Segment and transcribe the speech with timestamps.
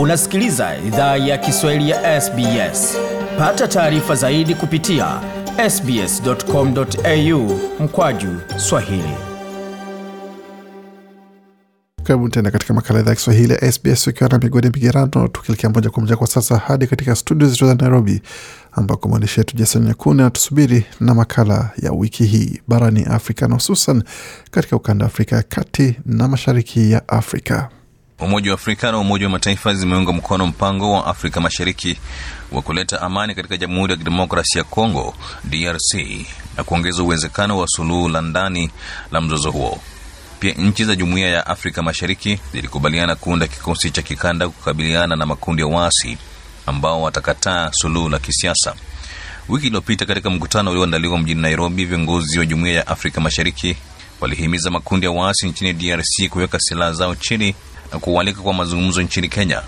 [0.00, 2.96] Unasikiliza idhaa ya Kiswahili ya SBS.
[3.38, 5.20] Pata taarifa zaidi kupitia
[5.70, 9.14] sbs.com.au mkwaju swahili.
[12.02, 15.90] Karibu tena katika makala idhaa ya Kiswahili ya SBS ukiwa na migodi migerano, tukielekea moja
[15.90, 18.22] kwa moja kwa sasa hadi katika studio zetu za Nairobi,
[18.72, 24.02] ambako mwandishi wetu Jason Nyakuni anatusubiri na makala ya wiki hii barani Afrika na hususan
[24.50, 27.68] katika ukanda wa Afrika ya kati na mashariki ya Afrika.
[28.20, 31.96] Umoja wa Afrika na Umoja wa Mataifa zimeunga mkono mpango wa Afrika Mashariki
[32.52, 35.94] wa kuleta amani katika Jamhuri ya Kidemokrasia ya Kongo, DRC,
[36.56, 38.70] na kuongeza uwezekano wa suluhu la ndani
[39.12, 39.80] la mzozo huo.
[40.40, 45.62] Pia nchi za Jumuiya ya Afrika Mashariki zilikubaliana kuunda kikosi cha kikanda kukabiliana na makundi
[45.62, 46.18] ya waasi
[46.66, 48.74] ambao watakataa suluhu la kisiasa.
[49.48, 53.76] Wiki iliyopita katika mkutano ulioandaliwa mjini Nairobi, viongozi wa Jumuiya ya Afrika Mashariki
[54.20, 57.54] walihimiza makundi ya waasi nchini DRC kuweka silaha zao chini
[57.92, 59.62] na kualika kwa mazungumzo nchini Kenya.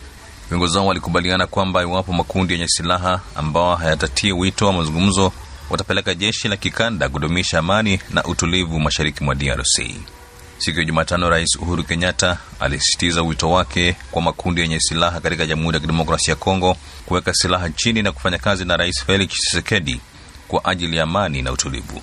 [0.49, 5.33] Viongozi hao walikubaliana kwamba iwapo makundi yenye silaha ambao hayatatii wito wa mazungumzo,
[5.70, 9.81] watapeleka jeshi la kikanda kudumisha amani na utulivu mashariki mwa DRC.
[10.59, 15.75] Siku ya Jumatano, Rais Uhuru Kenyatta alisisitiza wito wake kwa makundi yenye silaha katika Jamhuri
[15.75, 20.00] ya Kidemokrasia ya Kongo kuweka silaha chini na kufanya kazi na Rais Felix Tshisekedi
[20.48, 22.03] kwa ajili ya amani na utulivu.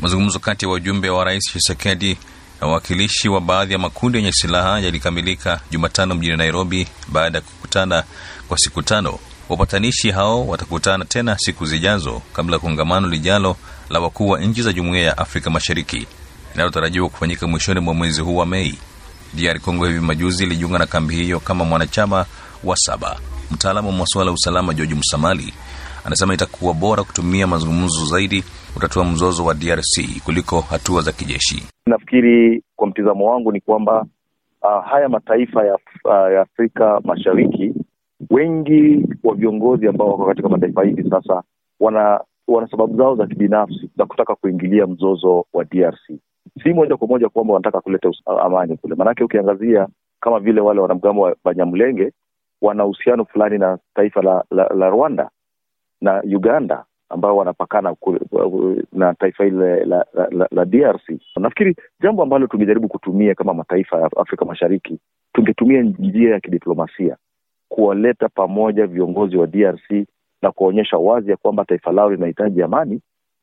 [0.00, 2.18] Mazungumzo kati ya wajumbe wa Rais Tshisekedi
[2.62, 8.04] na wawakilishi wa baadhi ya makundi yenye silaha yalikamilika Jumatano mjini Nairobi baada ya kukutana
[8.48, 9.18] kwa siku tano.
[9.48, 13.56] Wapatanishi hao watakutana tena siku zijazo kabla ya kongamano lijalo
[13.90, 16.06] la wakuu wa nchi za Jumuiya ya Afrika Mashariki
[16.52, 18.78] linalotarajiwa kufanyika mwishoni mwa mwezi huu wa Mei.
[19.34, 22.26] DR Congo hivi majuzi ilijiunga na kambi hiyo kama mwanachama
[22.64, 23.16] wa saba.
[23.50, 25.54] Mtaalamu wa masuala ya usalama George Msamali
[26.06, 31.68] anasema itakuwa bora kutumia mazungumzo zaidi kutatua mzozo wa DRC kuliko hatua za kijeshi.
[31.86, 34.06] Nafikiri kwa mtizamo wangu ni kwamba
[34.62, 37.74] uh, haya mataifa ya, uh, ya Afrika Mashariki,
[38.30, 41.42] wengi wa viongozi ambao wako katika mataifa hivi sasa
[41.80, 46.10] wana wana sababu zao za kibinafsi za kutaka kuingilia mzozo wa DRC.
[46.62, 48.10] Si moja kwa moja kwamba wanataka kuleta
[48.44, 49.88] amani kule, maanake ukiangazia
[50.20, 52.12] kama vile wale wanamgambo wa Banyamulenge
[52.62, 55.30] wana uhusiano fulani na taifa la, la, la Rwanda
[56.02, 57.96] na Uganda ambao wanapakana
[58.92, 61.08] na taifa hili la, la, la, la DRC.
[61.36, 64.98] Nafikiri jambo ambalo tungejaribu kutumia kama mataifa ya Afrika Mashariki,
[65.32, 67.16] tungetumia njia ya kidiplomasia
[67.68, 69.90] kuwaleta pamoja viongozi wa DRC
[70.42, 73.00] na kuwaonyesha wazi ya kwamba taifa lao linahitaji amani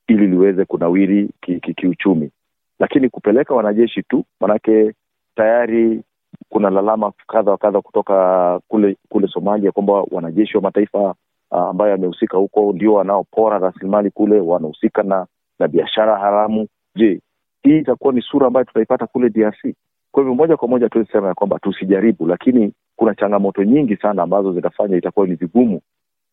[0.07, 1.29] ili liweze kunawiri
[1.75, 2.35] kiuchumi ki, ki
[2.79, 4.93] lakini kupeleka wanajeshi tu, manake
[5.35, 6.01] tayari
[6.49, 11.15] kuna lalama kadha wa kadha kutoka kule kule Somalia kwamba wanajeshi wa mataifa
[11.51, 15.27] ambayo yamehusika huko ndio wanaopora rasilimali kule, wanahusika na
[15.59, 16.67] na biashara haramu.
[16.95, 17.21] Je,
[17.63, 19.75] hii itakuwa ni sura ambayo tutaipata kule DRC?
[20.11, 24.23] Kwa hivyo moja kwa moja tuwezi sema ya kwamba tusijaribu, lakini kuna changamoto nyingi sana
[24.23, 25.81] ambazo zitafanya itakuwa ni vigumu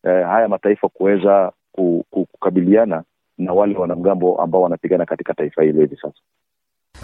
[0.03, 1.51] eh, haya mataifa kuweza
[2.09, 3.03] kukabiliana
[3.37, 6.19] na wale wanamgambo ambao wanapigana katika taifa hilo hivi sasa.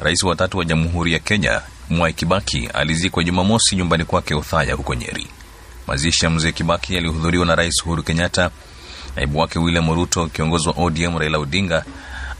[0.03, 4.95] Rais wa tatu wa Jamhuri ya Kenya Mwai Kibaki alizikwa Jumamosi nyumbani kwake Othaya huko
[4.95, 5.27] Nyeri.
[5.87, 8.49] Mazishi ya mzee Kibaki yalihudhuriwa na Rais Uhuru Kenyatta,
[9.15, 11.85] naibu wake William Ruto, kiongozi wa ODM Raila Odinga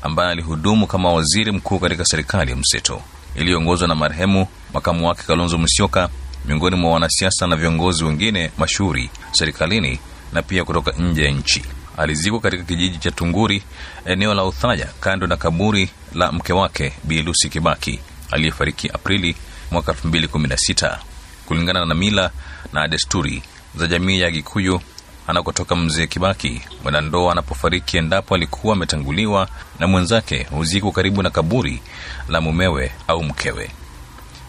[0.01, 3.01] ambaye alihudumu kama waziri mkuu katika serikali ya mseto
[3.35, 6.09] iliyoongozwa na marehemu makamu wake Kalonzo Musyoka,
[6.45, 9.99] miongoni mwa wanasiasa na viongozi wengine mashuhuri serikalini
[10.33, 11.63] na pia kutoka nje ya nchi.
[11.97, 13.63] Alizikwa katika kijiji cha Tunguri,
[14.05, 17.99] eneo la Uthaya, kando na kaburi la mke wake Bi Lucy Kibaki
[18.31, 19.35] aliyefariki Aprili
[19.71, 20.97] mwaka 2016.
[21.45, 22.31] Kulingana na mila
[22.73, 23.43] na desturi
[23.75, 24.81] za jamii ya Gikuyu
[25.27, 29.47] anakotoka mzee Kibaki, mwanandoa anapofariki, endapo alikuwa ametanguliwa
[29.79, 31.81] na mwenzake, huzikwa karibu na kaburi
[32.29, 33.69] la mumewe au mkewe.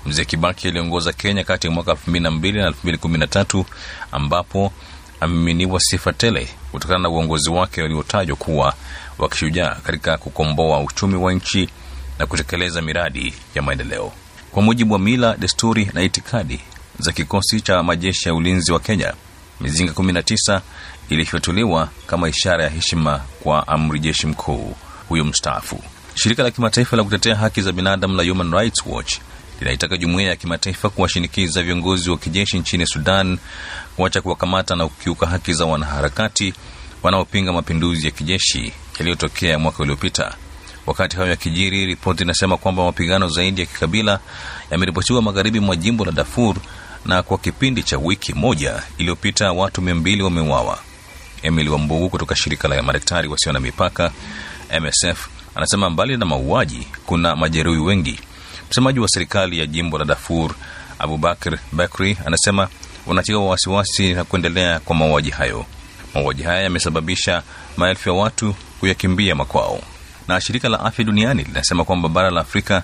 [0.07, 3.65] Mzee Kibaki aliongoza Kenya kati ya mwaka 2002 na 2013
[4.13, 4.73] ambapo
[5.21, 8.75] ameminiwa sifa tele kutokana na uongozi wake uliotajwa kuwa
[9.19, 11.69] wa kishujaa katika kukomboa uchumi wa nchi
[12.19, 14.13] na kutekeleza miradi ya maendeleo.
[14.53, 16.61] Kwa mujibu wa mila, desturi na itikadi
[16.99, 19.15] za kikosi cha majeshi ya ulinzi wa Kenya,
[19.61, 20.61] mizinga 19
[21.09, 24.77] ilifyatuliwa kama ishara ya heshima kwa amri jeshi mkuu
[25.09, 25.83] huyo mstaafu.
[26.15, 29.15] Shirika la kimataifa la kutetea haki za binadamu la Human Rights Watch
[29.61, 33.39] linaitaka jumuiya ya kimataifa kuwashinikiza viongozi wa kijeshi nchini Sudan
[33.97, 36.55] kuacha kuwakamata na kukiuka haki za wanaharakati
[37.03, 40.35] wanaopinga mapinduzi ya kijeshi yaliyotokea mwaka uliopita.
[40.87, 44.21] Wakati hayo yakijiri, ripoti inasema kwamba mapigano zaidi ya kikabila
[44.71, 46.57] yameripotiwa magharibi mwa jimbo la Darfur
[47.07, 50.79] na kwa kipindi cha wiki moja iliyopita watu mia mbili wameuawa.
[51.43, 54.13] Emily Wambugu kutoka shirika la madaktari wasio na mipaka
[54.81, 58.21] MSF anasema mbali na mauaji kuna majeruhi wengi.
[58.71, 60.55] Msemaji wa serikali ya jimbo la Darfur
[60.99, 62.69] Abubakar Bakri anasema
[63.07, 65.67] wanatiwa wasiwasi na kuendelea kwa mauaji hayo.
[66.15, 67.43] Mauaji haya yamesababisha
[67.77, 69.81] maelfu ya watu kuyakimbia makwao,
[70.29, 72.83] na shirika la afya duniani linasema kwamba bara la Afrika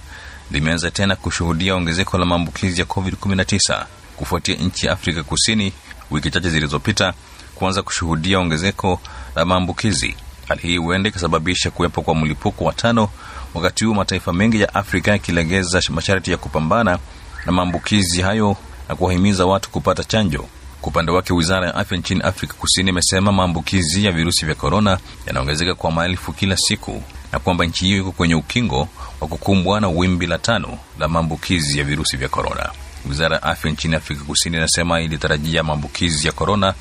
[0.51, 3.85] limeanza tena kushuhudia ongezeko la maambukizi ya COVID-19
[4.21, 5.73] kufuatia nchi ya Afrika Kusini
[6.11, 7.15] wiki chache zilizopita
[7.55, 9.01] kuanza kushuhudia ongezeko
[9.37, 10.15] la maambukizi.
[10.49, 13.09] Hali hii huenda ikasababisha kuwepo kwa mlipuko wa tano,
[13.55, 16.99] wakati huu mataifa mengi ya Afrika yakilegeza masharti ya kupambana
[17.47, 18.57] na maambukizi hayo
[18.89, 20.47] na kuwahimiza watu kupata chanjo.
[20.81, 24.99] Kwa upande wake, wizara ya afya nchini Afrika Kusini imesema maambukizi ya virusi vya korona
[25.27, 27.03] yanaongezeka kwa maelfu kila siku
[27.33, 28.89] na kwamba nchi hiyo iko kwenye ukingo
[29.21, 32.71] wa kukumbwa na wimbi la tano la maambukizi ya virusi vya korona.
[33.09, 36.75] Wizara ya afya nchini Afrika Kusini inasema ilitarajia maambukizi ya korona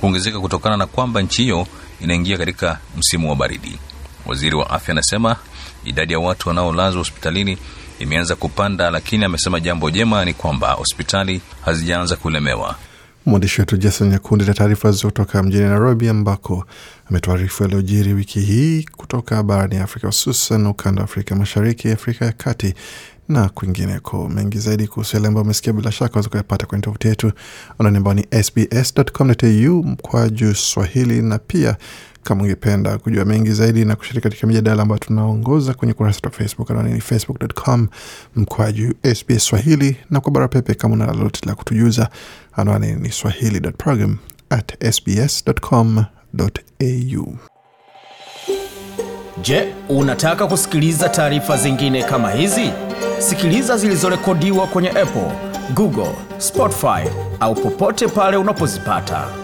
[0.00, 1.66] kuongezeka kutokana na kwamba nchi hiyo
[2.00, 3.78] inaingia katika msimu wa baridi.
[4.26, 5.36] Waziri wa afya anasema
[5.84, 7.58] idadi ya watu wanaolazwa hospitalini
[7.98, 12.76] imeanza kupanda, lakini amesema jambo jema ni kwamba hospitali hazijaanza kulemewa.
[13.26, 16.64] Mwandishi wetu Jason Nyakundi na taarifa kutoka mjini Nairobi, ambako
[17.10, 22.74] ametuarifu yaliyojiri wiki hii kutoka barani Afrika, hususan ukanda wa Afrika Mashariki, Afrika ya Kati
[23.28, 24.28] na kwingineko.
[24.28, 27.32] Mengi zaidi kuhusu yale ambayo umesikia, bila shaka waweza kuyapata kwenye tovuti yetu
[27.78, 31.76] anwani ambao ni sbs.com.au mkwaju Swahili, na pia
[32.22, 36.70] kama ungependa kujua mengi zaidi na kushiriki katika mijadala ambayo tunaongoza kwenye kurasa za Facebook,
[36.70, 37.88] anwani ni facebook.com
[38.36, 42.08] mkwaju SBS Swahili, na kwa barua pepe kama una lolote la kutujuza,
[42.52, 44.16] anwani ni swahili.program.
[49.42, 52.70] Je, unataka kusikiliza taarifa zingine kama hizi?
[53.18, 55.32] Sikiliza zilizorekodiwa kwenye Apple,
[55.74, 57.08] Google, Spotify
[57.40, 59.41] au popote pale unapozipata.